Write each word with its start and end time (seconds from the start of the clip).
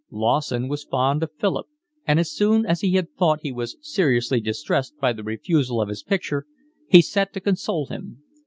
Lawson 0.09 0.67
was 0.67 0.83
fond 0.83 1.21
of 1.21 1.29
Philip 1.37 1.67
and, 2.07 2.19
as 2.19 2.31
soon 2.31 2.65
as 2.65 2.81
he 2.81 2.99
thought 2.99 3.41
he 3.43 3.51
was 3.51 3.77
seriously 3.81 4.41
distressed 4.41 4.97
by 4.99 5.13
the 5.13 5.21
refusal 5.23 5.79
of 5.79 5.89
his 5.89 6.01
picture, 6.01 6.47
he 6.89 7.03
set 7.03 7.27
himself 7.27 7.33
to 7.33 7.39
console 7.39 7.85
him. 7.85 8.23